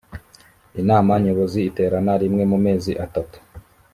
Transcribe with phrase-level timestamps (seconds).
[0.81, 3.37] inama nyobozi iterana rimwe mu mezi atatu